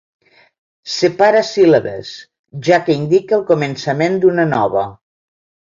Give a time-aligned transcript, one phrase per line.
[0.93, 2.15] Separa síl·labes,
[2.69, 4.93] ja que indica el començament d"una nova.